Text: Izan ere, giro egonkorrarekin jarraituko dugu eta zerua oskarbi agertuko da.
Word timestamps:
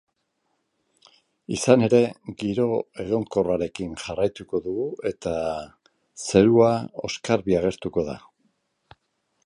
Izan 1.57 1.83
ere, 1.87 1.99
giro 2.43 2.65
egonkorrarekin 3.03 3.93
jarraituko 4.05 4.63
dugu 4.69 4.87
eta 5.11 5.35
zerua 6.25 6.73
oskarbi 7.11 7.59
agertuko 7.61 8.07
da. 8.11 8.19